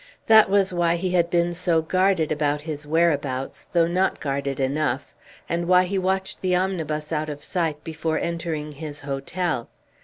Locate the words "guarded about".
1.83-2.61